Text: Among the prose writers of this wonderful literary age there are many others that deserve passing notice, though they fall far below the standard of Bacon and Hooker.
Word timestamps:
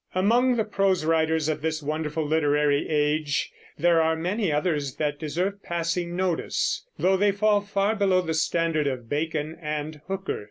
Among 0.15 0.55
the 0.55 0.63
prose 0.65 1.05
writers 1.05 1.47
of 1.47 1.61
this 1.61 1.83
wonderful 1.83 2.25
literary 2.25 2.89
age 2.89 3.51
there 3.77 4.01
are 4.01 4.15
many 4.15 4.51
others 4.51 4.95
that 4.95 5.19
deserve 5.19 5.61
passing 5.61 6.15
notice, 6.15 6.87
though 6.97 7.17
they 7.17 7.31
fall 7.31 7.61
far 7.61 7.95
below 7.95 8.21
the 8.21 8.33
standard 8.33 8.87
of 8.87 9.07
Bacon 9.07 9.59
and 9.61 10.01
Hooker. 10.07 10.39